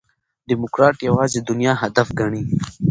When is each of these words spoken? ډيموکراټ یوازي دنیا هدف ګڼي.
ډيموکراټ 0.47 0.97
یوازي 1.07 1.39
دنیا 1.49 1.73
هدف 1.83 2.07
ګڼي. 2.19 2.43